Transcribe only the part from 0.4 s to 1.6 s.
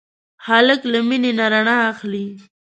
هلک له مینې نه